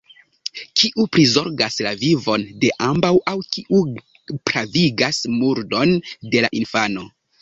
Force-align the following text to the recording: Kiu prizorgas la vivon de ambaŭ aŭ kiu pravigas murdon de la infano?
Kiu 0.79 1.03
prizorgas 1.17 1.75
la 1.87 1.91
vivon 2.03 2.47
de 2.63 2.71
ambaŭ 2.87 3.11
aŭ 3.33 3.35
kiu 3.57 3.83
pravigas 4.51 5.21
murdon 5.43 5.95
de 6.35 6.43
la 6.47 6.51
infano? 6.63 7.07